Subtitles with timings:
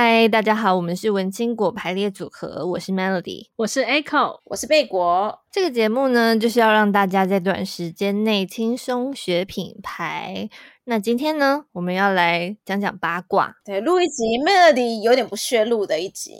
[0.00, 5.40] 嗨，大家好，我们是文青果排列组合，我是 Melody，我是 Echo，我是贝果。
[5.50, 10.48] 这个节目呢，就是要让大家在短时间内轻松学品牌。
[10.84, 16.30] 那今天呢，我们要来讲讲八卦，对，录一集 Melody 有点不屑录的一集。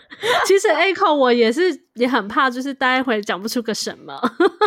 [0.46, 1.62] 其实 Echo 我也是
[1.94, 4.20] 也很怕，就是待会讲不出个什么。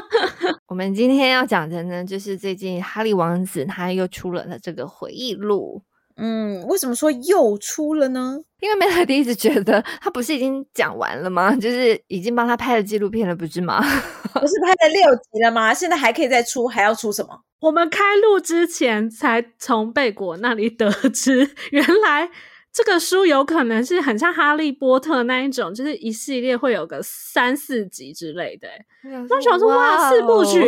[0.66, 5.84] 我们今天要讲的呢，就是最近哈利王子他又出了这个回忆录。
[6.20, 8.38] 嗯，为什么说又出了呢？
[8.60, 11.56] 因为 Melody 一直觉得他不是已经讲完了吗？
[11.56, 13.82] 就是已经帮他拍了纪录片了，不是吗？
[14.34, 15.74] 不是拍了六集了吗？
[15.74, 17.40] 现在还可以再出，还要出什么？
[17.62, 22.30] 我们开录之前才从贝果那里得知，原来
[22.72, 28.68] 这个书有可能是很像哈利波特那一种，就是一系列会有个三四集之类的。
[29.30, 30.62] 那想说哇，四部曲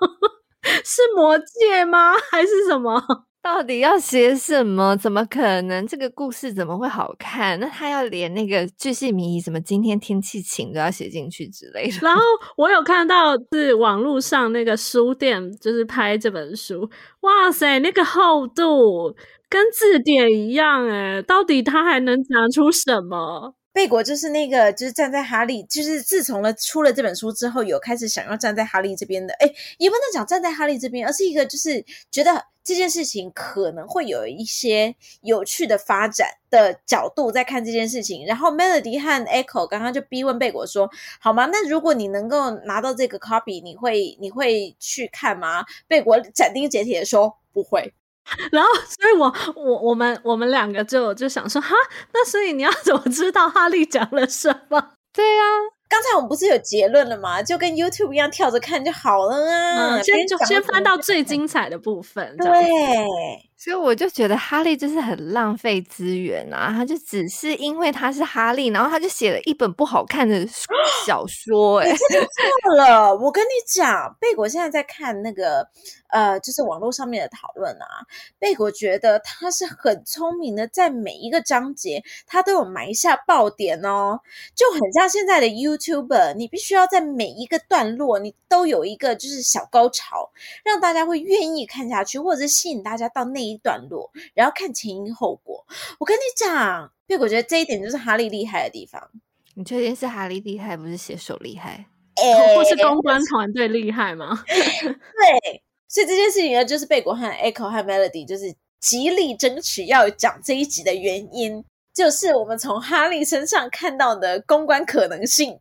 [0.84, 2.14] 是魔戒吗？
[2.30, 3.02] 还是什么？
[3.48, 4.94] 到底要写什么？
[4.98, 5.86] 怎么可能？
[5.86, 7.58] 这个故事怎么会好看？
[7.58, 11.96] 那他要连那个巨细靡遗，什么今天天气晴都要写进去之类的。
[12.02, 12.20] 然后
[12.58, 16.88] 我有看到是网络上那个书店，就是拍这本书，
[17.20, 19.16] 哇塞，那个厚度
[19.48, 23.54] 跟字典一样诶，到底他还能讲出什么？
[23.72, 29.32] 贝果就是那个，就是站在哈利，就是自从了出了这本书之后，有开始想要站在哈利这边的。
[29.34, 38.26] 诶，也不能讲站在哈利这边，而是一个就是觉得这件事情可能会有一些有趣的发展的角度在看这件事情。
[38.26, 41.46] 然后 Melody 和 Echo 刚刚就逼问贝果说：“好吗？
[41.46, 47.94] 那如果你能够拿到这个 copy，你会你会去看吗？”贝果斩钉截铁的说：“不会。”
[48.52, 51.74] 然后，所以我我我们我们两个就就想说，哈，
[52.12, 54.92] 那所以你要 怎么知道哈利讲了什么？
[55.12, 55.54] 对呀、啊，
[55.88, 57.42] 刚才我们不是有结论了吗？
[57.42, 59.96] 就跟 YouTube 一样，跳着看就好了啊。
[59.96, 63.47] 嗯、先就先翻到最精彩的部分，对。
[63.58, 66.72] 所以我就觉得哈利就是很浪费资源啊！
[66.72, 70.46] 他就只是因为他是哈利，然后他就写了一本不好看的
[71.04, 71.90] 小说、欸。
[71.90, 73.16] 哎，错了！
[73.16, 75.68] 我跟你讲，贝果现在在看那个
[76.10, 78.06] 呃，就是网络上面的讨论啊。
[78.38, 84.20] 贝果觉得他是很聪明的，在每一个章节他都有埋下爆点哦，
[84.54, 90.30] 就很像现在的 YouTuber，你必须要在每一个段落你都有一个就是小高潮，
[90.62, 93.47] 让大家会愿意看下去，或者是吸引大家到那。
[93.48, 95.64] 一段落，然后看前因后果。
[95.98, 99.10] 我跟你讲，因为我觉得这一点就是哈利厉害的地方。
[99.54, 101.86] 你确定是哈利厉害，不是写手厉害？
[102.16, 104.42] 欸、或是公关团队厉害吗？
[104.46, 111.64] 对，所以这件事情呢，就是贝果和 Echo 和 Melody 就是极力争取要讲这一集的原因，
[111.94, 115.58] 就是我们从哈利身上看到的公关可能性。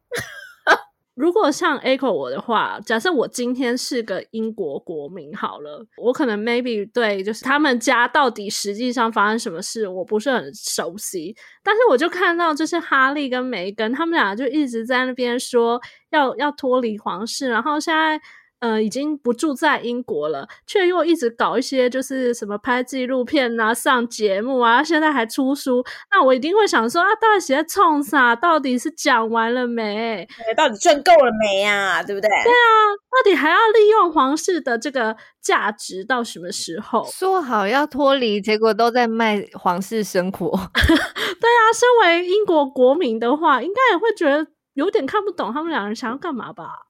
[1.17, 11.35] 如果像 Echo 我的话，假设我今天是个英国国民好了，我可能 maybe 对就是他们家到底实际上发生什么事，我不是很熟悉。
[11.63, 18.21] 但是我就看到就是哈利跟梅根他们俩就一直在那边说要要脱离皇室，然后现在。
[18.59, 28.35] 呃，已经不住在英国了，却又一直搞一些就是什么拍纪录片啊、上节目啊，现在还出书，那我一定会想说啊，到底写在冲啥？
[28.35, 30.27] 到底是讲完了没？
[30.55, 32.01] 到底赚够了没呀？
[32.01, 32.27] 对不对？
[32.27, 37.05] 对啊，到底还要利用皇室的这个价值到什么时候？
[37.11, 40.49] 说好要脱离，结果都在卖皇室生活。
[40.73, 46.86] 对啊，身为英国国民的话，应该也会觉得有点看不懂他们两人想要干嘛吧。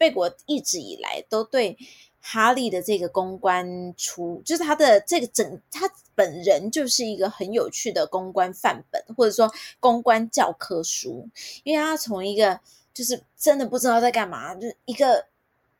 [0.00, 1.76] 贝果一直以来都对
[2.22, 11.28] 哈利的这个公关出，就是他的这个整，他本人就是一个很有趣的公关范本，或者说公关教科书，
[11.64, 12.58] 因为他从一个
[12.94, 15.26] 就是真的不知道在干嘛，就一个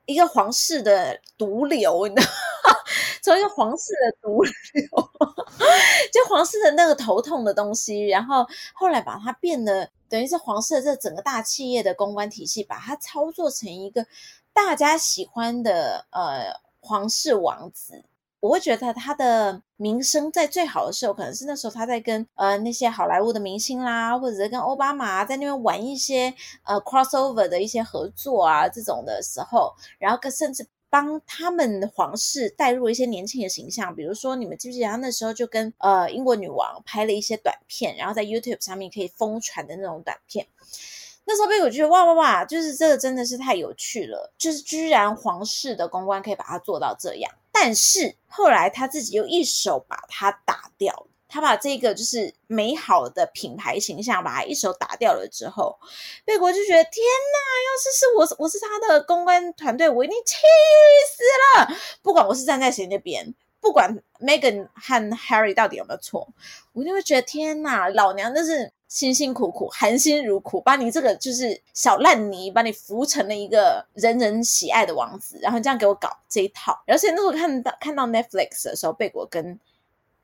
[0.05, 2.29] 一个皇室的毒瘤，你知道
[3.23, 4.53] 从一个皇室的毒瘤，
[6.13, 9.89] 就皇室的那个头痛的东西，然后后来把它变得。
[10.11, 14.05] 等于是皇室的这整个大企业的公关体系，把它操作成一个
[14.53, 18.03] 大家喜欢的呃皇室王子。
[18.41, 26.35] 我会觉得他的名声在最好的时候，可能是那时候他在跟呃那些好莱坞的明星啦，或者是跟奥巴马在那边玩一些
[26.65, 30.67] 呃 crossover 的一些合作啊这种的时候，然后甚至。
[30.91, 40.47] 帮他们皇室带入一些年轻的形象，比如说你们记不记得他那时候就跟呃英国女王拍了一些短片，然后在 YouTube 上面可以疯传的那种短片。
[41.25, 47.33] 那时候被我觉得哇哇哇，就是这个真的是太有趣了，就是居然皇室的公关可以把它做到这样。
[47.53, 51.07] 但是后来他自己又一手把它打掉。
[51.31, 55.79] 他把这个就是美好的品牌形象，把它一手打掉了之后，
[56.25, 57.39] 贝果就觉得天哪！
[57.71, 60.37] 要是是我，我是他的公关团队，我一定气
[61.09, 61.23] 死
[61.63, 61.77] 了。
[62.03, 66.29] 不管我是站在谁那边，不管 Megan 和 Harry 到底有没有错，
[66.73, 76.83] 我一定会觉得天哪，老娘真是辛辛苦苦、含辛茹苦，把你这个就是小烂泥，把你扶成了一个人人喜爱的王子，然后这样给我搞这一套。
[76.87, 79.59] 而且那时候看到看到 Netflix 的时候，贝果跟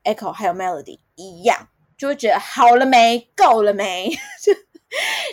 [0.07, 1.67] Echo 还有 Melody 一样，
[1.97, 4.09] 就会觉得好了没，够了没？
[4.41, 4.53] 就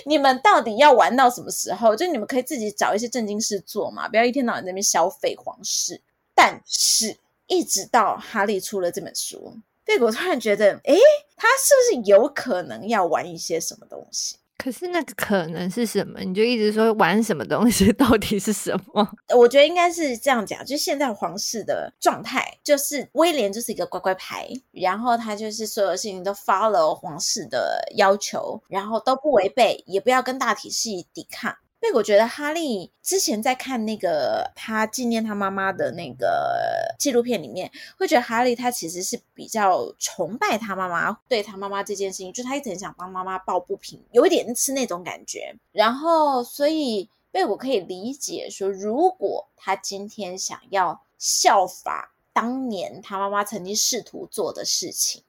[0.04, 1.94] 你们到底要玩到什么时候？
[1.94, 6.02] 就你们可以自己找一些正经事做嘛，不要一天到晚在那边消费皇室。
[6.34, 7.16] 但是，
[7.46, 10.98] 一直到哈利出了这本书，贝果突然觉得，诶，
[11.36, 14.36] 他是不是有可能要玩一些什么东西？
[14.56, 16.20] 可是那个可能是什么？
[16.20, 19.06] 你就一直说玩什么东西， 到底是什么？
[19.36, 31.54] 我觉得应该是这样讲，就现在皇室的状态，就是威廉就是一个乖乖牌，然后他就是所有事情都 follow 皇室的要求，然后都不违背，也不要跟大体系抵抗。
[31.84, 45.54] 所以我觉得哈利之前在看那个他纪念他妈妈的那个纪录片里面，会觉得哈利他其实是比较崇拜他妈妈，对他妈妈这件事情，就他一直很想帮妈妈抱不平，有一点是那种感觉。
[45.72, 55.22] 然后，所以贝果可以理解说，如果他今天想要效法当年他妈妈曾经试图做的事情。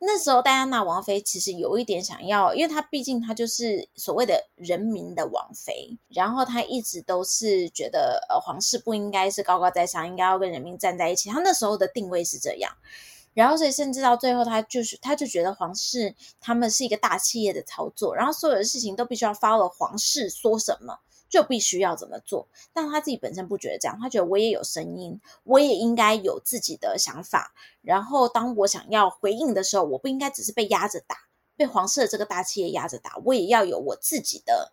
[0.00, 11.28] 那时候，戴安娜王妃其实有一点想要，因为她毕竟她就是所谓的人民的王妃，然后她一直都是觉得，呃，皇室不应该是高高在上，应该要跟人民站在一起。
[11.28, 12.72] 她那时候的定位是这样，
[13.34, 21.00] 然后所以甚至到最后，她就是，她就觉得皇室他们是一个大企业的操作，然后所有的事情都必须要 follow 皇室说什么。
[21.28, 27.52] 就必须要怎么做，但他自己本身不觉得这样，他觉得我也有声音，我也应该有自己的想法。
[27.82, 31.16] 然后当我想要回应的时候，我不应该只是被压着打，
[31.56, 34.72] 被黄色这个大企业压着打，我也要有我自己的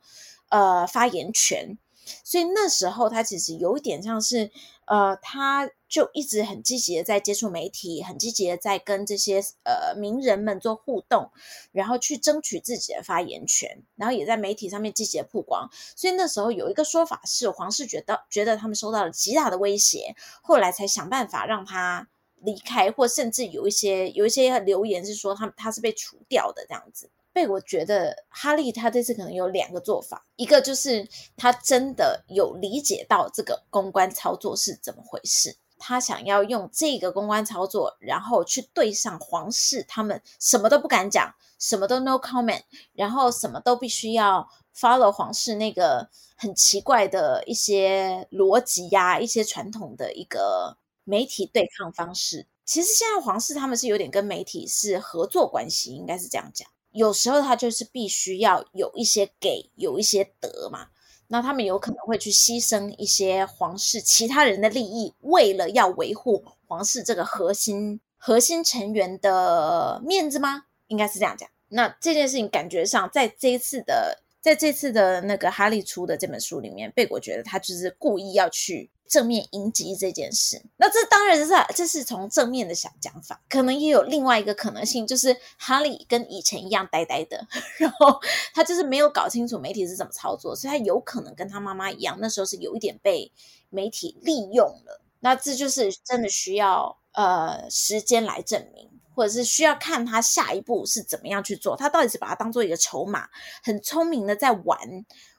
[0.49, 1.77] 呃发言权。
[2.23, 4.51] 所以那时候他其实有一点像是，
[4.85, 11.31] 呃，他就一直很积极的在接触媒体，很积极的在跟这些呃名人们做互动，
[11.71, 15.69] 然后去争取自己的发言权，然后也在媒体上面积极的曝光。
[15.95, 22.07] 所以那时候有一个说法是，皇室觉得觉得他们受到了极大的威胁，后来才想办法让他
[22.41, 27.09] 离开，或甚至有一些有一些留言是说他他是被除掉的这样子。
[27.35, 31.05] 被我觉得哈利他这次可能有两个做法，一个就是
[31.35, 42.61] 他真的有理解到这个公关操作是怎么回事，他想要用这个公关操作，然后去对上皇室，他们什么都不敢讲，什么都 no comment，
[42.93, 52.47] 然后什么都必须要 follow 皇室那个很奇怪的一些逻辑呀，一些传统的一个媒体对抗方式。
[52.63, 56.69] 其实现在皇室他们是有点跟媒体是合作关系，应该是这样讲。
[56.95, 60.87] 有时候他就是必须要有一些给，有一些得嘛。
[61.27, 70.65] 那他们有可能会去牺牲一些皇室其他人的利益，为了要维护皇室这个核心核心成员的面子吗？
[70.87, 71.49] 应该是这样讲。
[71.67, 78.91] 那这件事情感觉上，在这一次的，在这次的那个哈利出的这本书里面，贝果觉得他就是故意要去。
[79.07, 87.47] 正面迎击这件事，那这当然是这是从正面的想讲法，可能也有另外一个可能性，就是哈利跟以前一样呆呆的，
[87.77, 88.19] 然后
[88.55, 93.31] 他就是没有搞清楚媒体是怎么操作，所以他有可能跟他妈妈一样，那时候是有一点被
[93.69, 94.99] 媒体利用了。
[95.19, 103.27] 那这就是真的需要呃时间来证明，或者是需要看他下一步是怎么样去做，他到底是把它当做一个筹码，
[103.63, 104.77] 很聪明的在玩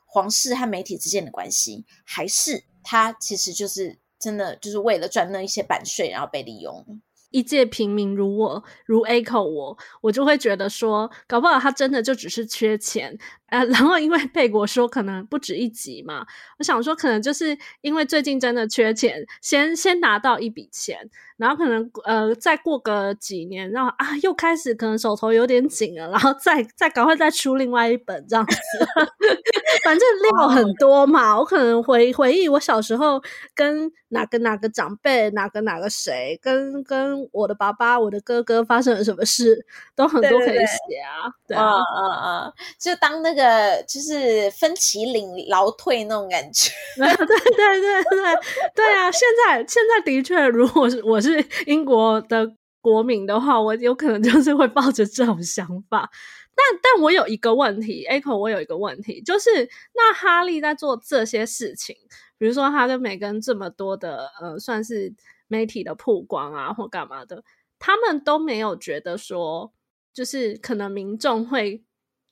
[0.06, 2.64] 皇室和媒体之间的关系，还是？
[2.83, 7.00] 他其实就是真的，就是为了赚那一些版税，然后被利用。
[7.30, 13.18] 一介平民如我，如 Echo 我，我就会觉得说，搞不好他真的就只是缺钱。
[13.49, 16.26] 呃， 然后因为贝果说可能不止一集嘛，
[16.59, 20.99] 我想说可能就是因为最近真的缺钱，先先拿到一笔钱，
[21.37, 28.56] 然后可能呃再过个几年，然后啊又开始可能手头有点紧了，然后再再赶快再出另外一本这样子，
[29.85, 30.04] 反正
[30.38, 33.23] 料很多嘛，我可能回回忆我小时候
[33.54, 39.64] 跟哪个哪个长辈，哪个哪个谁，跟跟我的爸爸、我的哥哥发生了什么事，
[39.95, 43.47] 都很多可以写啊，对，啊，嗯嗯，就当那个。
[43.87, 48.37] 就是分歧领劳退那种感觉， 对对对对
[48.75, 49.11] 对啊！
[49.12, 56.11] 现在现在的确，如果是我是英国的国民的话，我有可能就是会抱着这种想法。
[56.54, 59.49] 但但我有一个问题，Echo，我有一个问题，就是
[59.95, 61.95] 那哈利在做这些事情，
[62.38, 65.12] 比如说他跟梅根这么多的呃，算是
[65.48, 67.42] 媒体的曝光啊，或干嘛的，
[67.78, 69.72] 他们都没有觉得说，
[70.12, 71.82] 就是可能民众会。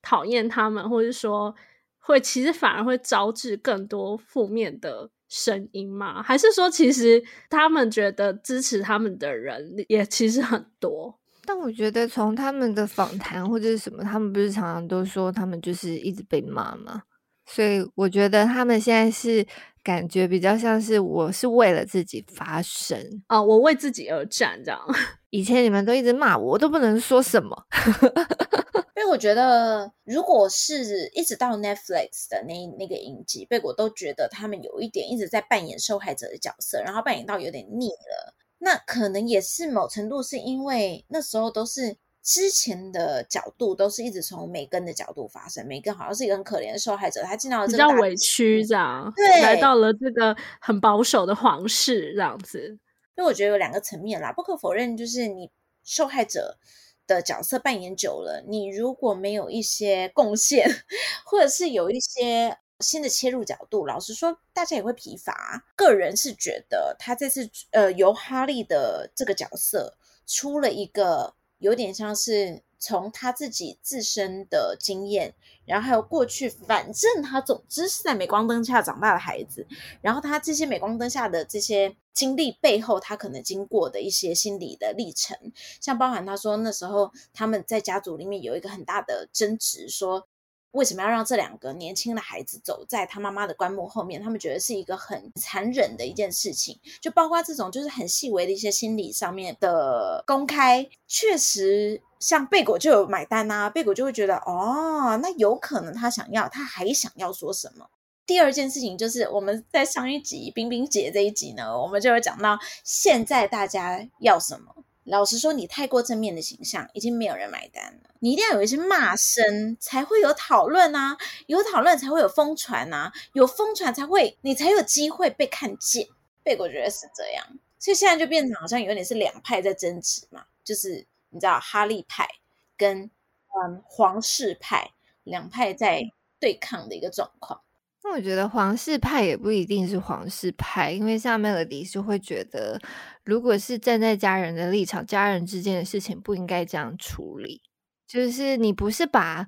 [0.06, 1.54] 讨厌他们，或者说
[1.99, 6.23] 会其实反而会招致更多负面的声音吗？
[6.23, 11.18] 还是说，其实他们觉得支持他们的人也其实很多？
[11.47, 17.04] 但我觉得从他们的访谈或者是什么，他们不是常常都说他们就是一直被骂吗？
[17.47, 19.47] 所以我觉得他们现在是
[19.83, 24.81] 感觉比较像是我是为了自己发声啊、哦，我为自己而战这样。
[25.31, 27.57] 以前你们都一直骂我，我都不能说什么。
[28.97, 38.35] 因为我觉得，如果是一直到 Netflix 的那那个影集，贝果都觉得他们有一点一直在扮演受害者的角色，然后扮演到有点腻了。
[38.59, 52.78] 那可能也是某程度是因为那时候都是之前的角度都是一直从梅根的角度发生，梅根好像是一个很可怜的受害者，他进到了这个比较委屈这样，对，来到了这个很保守的皇室这样子。
[53.16, 55.50] 因为我觉得有两个层面啦，不可否认，就是你
[55.85, 56.59] 受害者
[57.07, 60.66] 的角色扮演久了，你如果没有一些贡献，
[61.26, 65.62] 或者是有一些新的切入角度，老实说，大家也会疲乏。
[65.76, 79.66] 个人是觉得他这次呃，由哈利的这个角色出了一个有点像是从他自己自身的经验，然后还有过去，反正他总之是在镁光灯下长大的孩子，
[80.02, 81.97] 然后他这些镁光灯下的这些。
[82.14, 85.37] 经历背后，他可能经过的一些心理的历程，
[85.80, 90.28] 像包含他说那时候他们在家族里面有一个很大的争执，说
[90.75, 94.21] 为什么要让这两个年轻的孩子走在他妈妈的棺木后面？
[94.21, 107.87] 他们觉得是一个很残忍的一件事情，就包括这种就是很细微的一些心理上面的公开，确实像贝果就有买单啊，贝果就会觉得哦，那有可能他想要，他还想要说什么？
[108.26, 114.75] 第二件事情就是我们在上一集冰冰姐这一集呢，我们就有讲到现在大家要什么。
[115.05, 118.11] 老实说，你太过正面的形象已经没有人买单了。
[118.21, 126.09] 你一定要有一些骂声，才会有讨论啊，有讨论才会有疯传啊，有疯传才会你才有机会被看见。
[126.43, 127.47] 被我觉得是这样，
[127.79, 132.29] 所以现在就变成好像有点是两派在争执嘛，就是你知道哈利派
[132.77, 134.91] 跟嗯皇室派
[135.23, 136.03] 两派在
[136.39, 137.61] 对抗的一个状况。
[138.05, 142.81] 那我觉得皇室派也不一定是皇室派，因为像 Melody 是会觉得，
[143.25, 147.63] 如果是站在家人的立场，家人之间的事情不应该这样处理。
[148.07, 149.47] 就是你不是把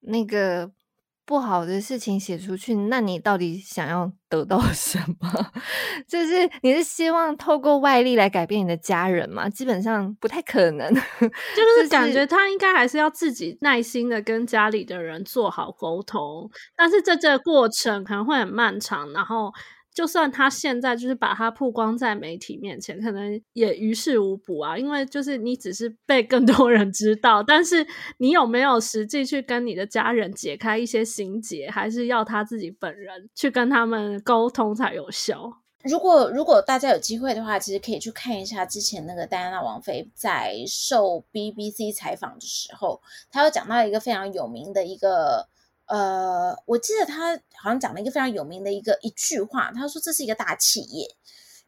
[0.00, 0.72] 那个。
[1.30, 5.52] 不好的事情写出去，那你到底想要得到 什么？
[6.08, 9.48] 就是你是希望透过外力来改变你的家人吗？
[9.48, 10.92] 基本上不太可能。
[11.54, 19.52] 就是感觉他应该还是要自己耐心的跟家里的人做好沟通，但是这这个过程可能会很漫长，然后。
[19.92, 24.78] 就算他现在就是把他曝光在媒体面前，可能也于事无补啊。
[24.78, 27.86] 因为就是你只是被更多人知道，但是
[28.18, 35.50] 你有没有实际去跟你的家人解开一些心结，还是要他自己本人去跟他们沟通才有效。
[35.82, 45.48] 如果如果大家有机会的话，其实可以去看一下之前那个戴安娜王妃在受 BBC 采访的时候，她有讲到一个非常有名的一个。
[45.90, 51.16] 呃，我记得他好像讲了一个非常有名的一个一句话，他说这是一个大企业，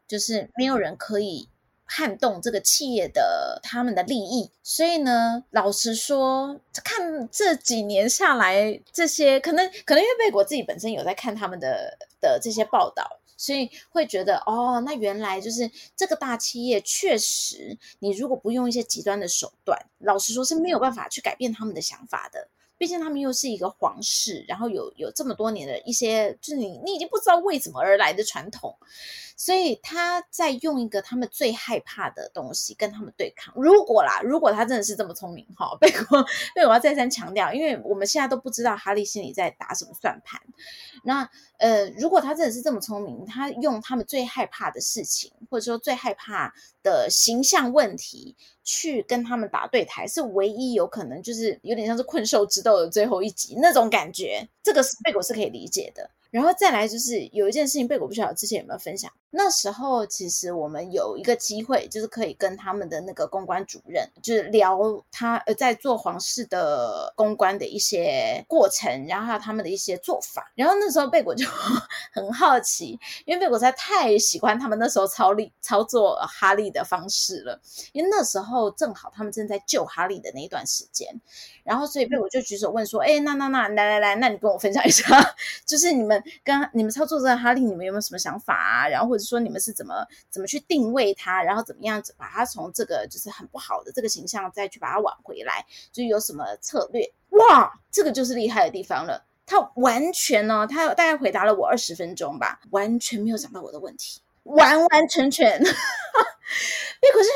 [0.07, 1.49] 就是没有人可以
[1.83, 4.49] 撼动这个企业的他们的利益。
[4.63, 22.47] 所以呢，老实说，看这几年下来，这些可能可能因为贝果自己本身有在看他们的的这些报道，所以会觉得哦，那原来就是这个大企业确实，你如果不用一些极端的手段，老实说是没有办法去改变他们的想法的。
[22.83, 28.75] 毕竟他们又是一个皇室，然后有有这么多年的一些，就是你你已经不知道为什么而来的传统，
[29.37, 33.53] 所以他在用一个他们最害怕的东西跟他们对抗。
[33.55, 40.41] 如果啦，如果他真的是这么聪明哈，贝果贝果要再三强调，因为我们现在都不知道哈利心里在打什么算盘。
[41.05, 48.35] 那呃，如果他真的是这么聪明，他用他们最害怕的事情，或者说最害怕的形象问题。
[48.65, 56.09] 去跟他们打对台，是唯一有可能，就是有点像是困兽之斗的最后一集那种感觉，这个是贝果是可以理解的。
[56.33, 59.11] 然后再来就是有一件事情，贝果不晓得之前有没有分享。
[59.29, 64.79] 那时候其实我们有一个机会，就是可以跟他们的那个公关主任，就是聊
[65.11, 70.51] 他呃在做皇室的公关的一些过程，然后还有他们的一些做法。
[70.55, 71.45] 然后那时候贝果就
[72.13, 77.61] 很好奇，因为贝果实在太喜欢他们那时候操力操作哈利的方式了，
[77.91, 81.07] 因为那时候正好他们正在救哈利的那一段时间。
[81.63, 85.05] 然后所以贝果就举手问说：“哎，那那那来来来，那你跟我分享一下，
[85.65, 88.87] 就是你们。”跟你们操作这个哈利，你们有没有什么想法啊？
[88.87, 97.11] 然后或者说你们是怎么怎么去定位他，然后怎么样子把他从这个就是很不好的这个形象再去把他挽回来，就有什么策略？
[97.29, 99.25] 哇，这个就是厉害的地方了。
[99.45, 105.61] 他完全呢，他大概回答了我二十分钟吧，完全没有讲到我的问题，完完全全。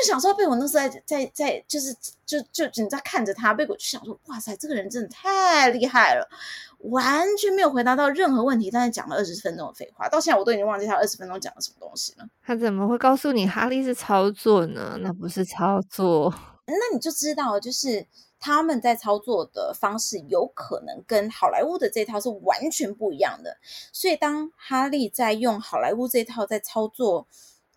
[0.08, 6.28] 贝果就想说，被我那时候在在在，就是就就你在看着他，被我就想说，哇塞，这个人真的太厉害了，
[6.78, 12.26] 完全没有回答到任何问题，但是讲了二十分钟的废话，到现在我都已经忘记他二十分钟讲了什么东西了。
[12.42, 14.96] 他怎么会告诉你哈利是操作呢？
[15.00, 16.32] 那不是操作，
[16.66, 18.06] 那你就知道，就是。
[18.40, 23.56] 他们在操作的方式有可能跟好莱坞的这套是完全不一样的，
[23.92, 27.26] 所以当哈利在用好莱坞这套在操作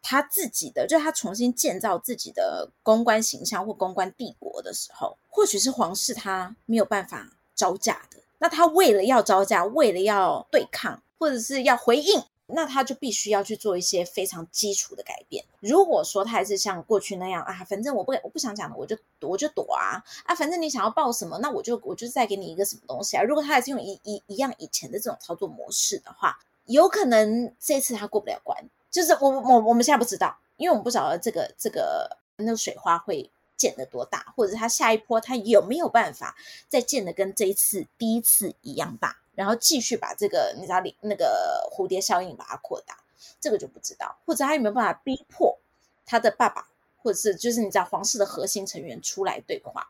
[0.01, 8.17] 他自己的，就是他重新建造自己的公关形象或公关帝国的时候，或许是皇室他没有办法招架的。
[8.39, 12.23] 那他为了要招架，为了要对抗，或者是要回应。
[12.53, 15.41] 那他就必须要去做一些非常基础的改变。
[15.61, 23.23] 如果说他还是像过去那样啊，反正我不我不想讲了，我就我就躲啊啊，反正你想要报什么，那我就我就再给你一个什么东西啊。
[23.23, 28.61] 如果他还是用一一一样以前的这种操作模式的话，有可能这次他过不了关。
[28.91, 36.35] 就是我我我们现在不知道，因为我们不晓得这个这个那个水花会溅得多大，或者是他下一波他有没有办法
[36.67, 39.17] 再溅得跟这一次第一次一样大。
[39.33, 42.97] 然后继续把这个你知道那个蝴蝶效应把它扩大，
[43.39, 45.57] 这个就不知道，或者他有没有办法逼迫
[46.05, 46.67] 他的爸爸，
[47.01, 49.89] 或者是就是你知道皇室的核心成员出来对话。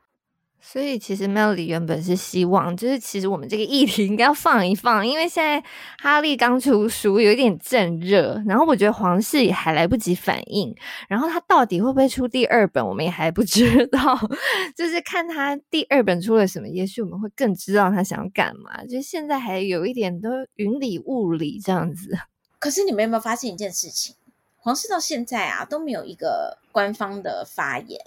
[0.63, 5.61] 所以其实 Melody 原本是希望，就是其实我们这个议题应该要放一放，因为现在
[5.97, 10.73] 哈利刚出书，有一点正热，然后我觉得皇室也还来不及反应，
[11.09, 13.99] 然后他到底会不会出第二本，我们也还不知道，
[14.77, 18.85] 就是看他第二本出了什么，也许我们会更知道他想干嘛。
[18.85, 22.15] 就现在还有一点都云里雾里这样子。
[22.59, 24.15] 可是你们有没有发现一件事情？
[24.59, 27.99] 皇室到现在啊都没有一个官方的发言。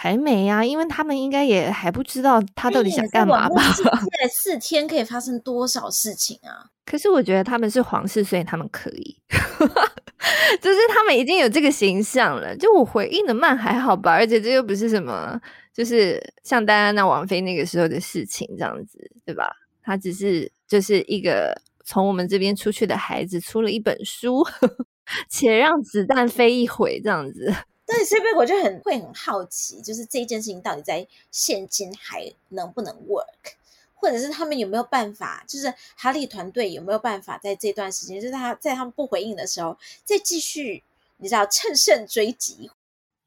[0.00, 3.60] 还没呀、啊，因为他们应该也还不知道他到底想干嘛吧？
[3.74, 6.70] 现在四天可以发生多少事情啊？
[6.86, 9.16] 可是我觉得他们是皇室，所以他们可以，
[10.62, 12.56] 就是他们已经有这个形象了。
[12.56, 15.36] 就我回应的慢还好吧，而且这又不是什么，
[15.74, 19.50] 就是像戴安娜王妃那个时候的事情这样子，对吧？
[19.82, 24.46] 他只是就是一个从我们这边出去的孩子，出了一本书，
[25.28, 27.52] 且让子弹飞一回这样子。
[27.88, 33.54] 对，所以贝果就很会很好奇，就是这一件事情到底在现今还能不能 work，
[33.94, 40.84] 或者是他们有没有办法，就是哈利团队有没有办法在这段时间，就是他在他们不回应的时候，再继续，
[41.16, 42.70] 你知道趁胜追击。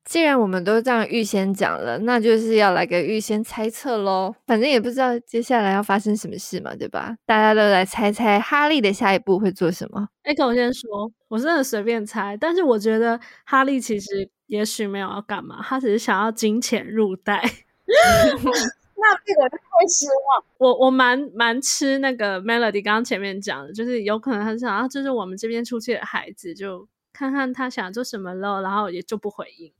[0.03, 4.33] 既然我们都这样预先讲了，那就是要来个预先猜测喽。
[4.47, 7.15] 反正也不知道接下来要发生什么事嘛，对吧？
[7.25, 10.07] 大家都来猜猜哈利的下一步会做什么。
[10.23, 17.41] 哎，跟我先说，我真的随便猜，但是我觉得哈利其实也许没有要干嘛，他只是想要金钱入袋。
[17.87, 20.43] 那这个我太失望。
[20.57, 29.71] 我我蛮蛮吃那个 Melody 刚刚前面讲的，就是有可能很想要，就是我们这边出去的孩子，就看看他想做什么喽，然后也就不回应。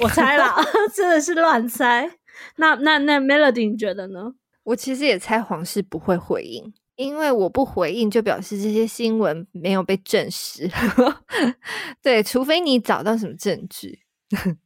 [0.00, 0.54] 我猜了，
[0.94, 2.18] 真的是乱猜。
[2.56, 4.34] 那那那 Melody 你觉得呢？
[4.64, 10.70] 我其实也猜皇室不会回应，因为我不回应就表示这些新闻没有被证实。
[12.02, 14.00] 对，除非你找到什么证据，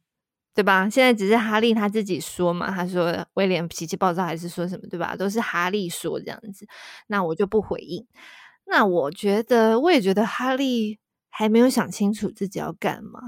[0.55, 0.89] 对吧？
[0.89, 5.15] 现在只是哈利他自己说嘛，他说威廉脾气暴躁还是说什么，对吧？
[5.17, 6.65] 都是哈利说这样子，
[7.07, 8.07] 那我就不回应。
[8.65, 10.99] 那我觉得，我也觉得哈利
[11.29, 13.19] 还没有想清楚自己要干嘛。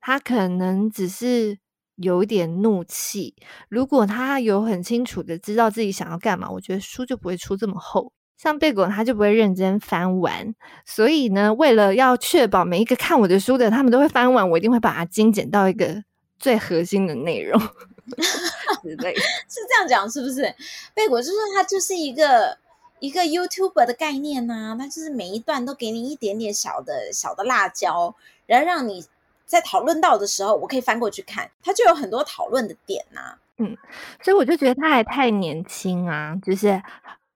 [0.00, 1.58] 他可能只是
[1.96, 3.34] 有一点怒气。
[3.68, 8.12] 如果他有很清楚的知道自己想要干嘛，我觉得书就不会出这么厚。
[8.40, 10.54] 像贝果，他就不会认真翻完。
[10.86, 16.02] 所以呢，为了要确保每一个看我的书的他们都会翻完，我一定会把它精简到一个
[16.38, 17.60] 最核心的内容
[18.82, 19.20] 之类的。
[19.20, 20.54] 是这样讲是不是？
[20.94, 22.56] 贝果就是他就是一个
[23.00, 28.14] 一个 YouTuber 的概念呐、啊，他就是每一段都给你一点点小的小的辣椒，
[28.46, 29.04] 然后让你。
[29.44, 33.38] 在讨论到的时候，我可以翻过去看，它就有很多讨论的点呐、啊。
[33.58, 33.76] 嗯，
[34.22, 36.80] 所以我就觉得他还太年轻啊，就是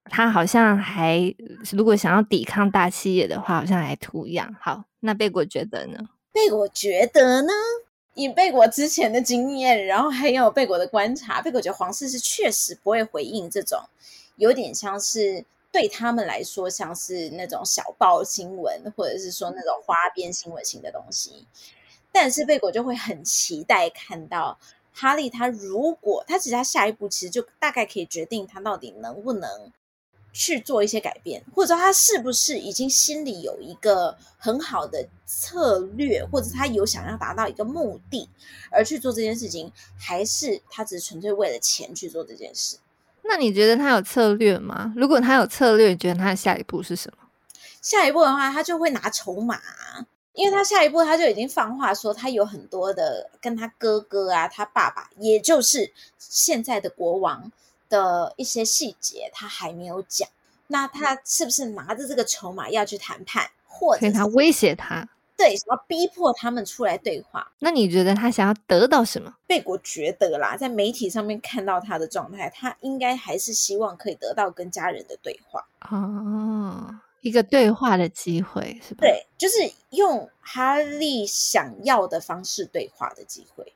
[0.04, 1.34] 他好像还
[1.72, 4.54] 如果想要抵抗大企业的话，好像还图样。
[4.60, 5.98] 好，那贝果觉得呢？
[6.32, 7.52] 贝果觉得呢？
[8.14, 13.80] 以贝果之前的经验，然后还有贝果的观察，贝果觉得皇室是确实不会回应这种
[14.36, 21.46] 有点像是对他们来说像是那种小报新闻，或者是说那种花边新闻型的东西。
[22.12, 24.56] 但是贝果就会很期待看到
[24.92, 29.72] 哈利，他如果他其实他下一步其实就大概可以决定他到底能不能
[30.34, 38.28] 去做一些改变，或者说他是不是已经心里有一个很好的策略，或者他有想要达到一个目的
[38.70, 42.76] 而去做这件事情，还是他只是纯粹为了钱去做这件事？
[43.22, 44.92] 那你觉得他有策略吗？
[44.96, 47.28] 如果他有策略，你觉得他的下一步是什么？
[47.80, 49.60] 下一步的话，他就会拿筹码，
[50.32, 57.52] 因为他下一步他就已经放话说，他有很多的跟他哥哥啊，他爸爸，也就是现在的国王
[57.94, 60.28] 的一些细节，他还没有讲。
[60.66, 65.08] 那他是不是拿着这个筹码要去谈判，或者他威胁他？
[65.36, 67.52] 对，想要逼迫他们出来对话。
[67.60, 69.32] 那你觉得他想要得到什么？
[69.46, 75.64] 贝果觉得啦，在媒体上面看到他的状态，他应该还是希望可以得到跟家人的对话。
[75.90, 79.00] 哦，一个对话的机会是吧？
[79.02, 79.56] 对，就是
[79.90, 83.72] 用哈利想要的方式对话的机会。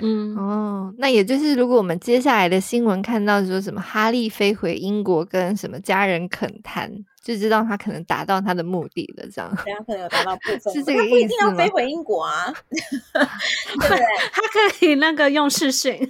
[0.00, 7.04] 嗯，哦，那也就是如果我们接下来的新闻看到说什么哈利飞回英国跟什么家人恳谈。
[7.20, 9.54] 就知道他可能达到他的目的了，这样。
[9.62, 11.10] 对，他可能有达到部分， 是这个意思吗？
[11.10, 13.98] 他不一定要飞回英国啊， 对不对？
[14.32, 16.08] 他可以那个用视讯。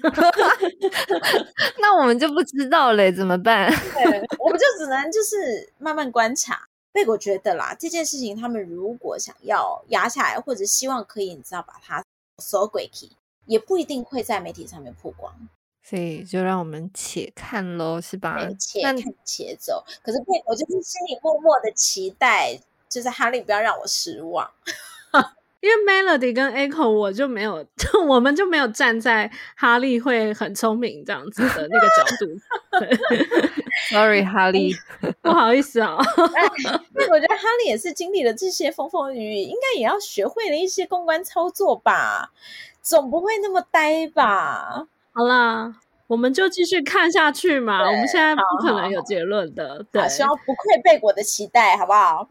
[1.80, 3.68] 那我们就不知道了，怎么办？
[3.94, 4.04] 对，
[4.38, 6.60] 我们就只能就是慢慢观察。
[6.92, 12.00] 贝果觉得啦，这件事情他们如果想要压下来，或者希望可以，你知道把它
[12.40, 13.16] 锁鬼体，
[13.48, 15.34] 也不一定会在媒体上面曝光。
[15.82, 18.38] 所以就让我们且看喽，是吧？
[18.58, 19.82] 且看且走。
[20.02, 24.48] 可是贝果就是心里默默的期待，就是哈利不要让我失望。
[25.60, 32.26] 因为 Melody 跟 Echo 我就没有， 就我们就没有站在哈利会很聪明这样子的那个角度。
[33.90, 34.72] Sorry，哈利，
[35.20, 42.30] 不好意思啊、我觉得哈利也是经历了这些风风雨雨，应该也要学会了一些公关操作吧，
[42.88, 44.86] 总不会那么呆吧。
[45.12, 45.74] 好啦，
[46.06, 47.86] 我们就继续看下去嘛。
[47.86, 52.26] 我们现在不可能有结论的，好好好对，希望不愧被果的期待，好不好？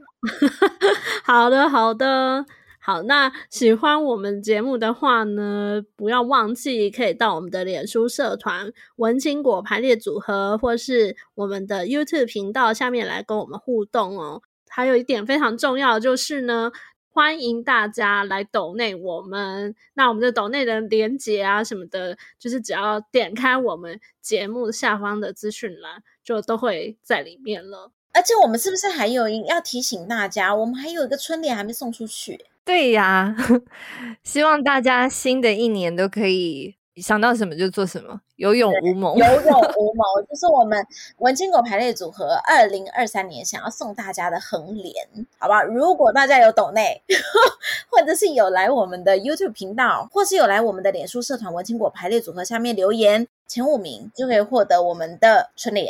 [1.24, 2.44] 好的，好的，
[2.80, 3.04] 好。
[3.04, 14.42] 那喜欢我们节目的话呢，不要忘记可以到我们的脸书社团“文青果排列组合”或是我们的 YouTube 频道下面来跟我们互动哦。
[14.70, 16.72] 还有一点非常重要就是呢。
[17.18, 27.92] 欢迎大家来抖内我们，那我们的抖内的连接啊什么的，就是只要点开我们节目下方的资讯栏，就都会在里面了。
[28.14, 32.46] 而且我们是不是还有要提醒大家，我们还有一个春联还没送出去？
[32.64, 33.36] 对呀，
[34.22, 36.76] 希望大家新的一年都可以。
[37.02, 40.86] 想到什么就做什么，有勇无谋，有勇 无谋，就是我们
[41.18, 44.94] 文青果排列组合二零二三年想要送大家的横联，
[45.38, 45.64] 好不好？
[45.64, 47.02] 如果大家有懂内，
[47.90, 55.88] 或者是有来我们的 YouTube 频道，或是有来我们的脸书社团文青果排列组合下面留言前五名，就可以获得我们的春联。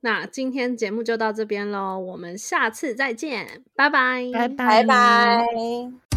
[0.00, 6.09] 那今天节目就到这边喽，我们下次再见，拜拜，拜拜，拜拜。